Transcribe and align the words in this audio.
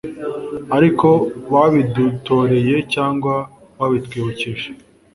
ariko 0.77 1.07
babidutoreye 1.51 2.75
cyangwa 2.93 3.35
babitwibukije, 3.77 4.69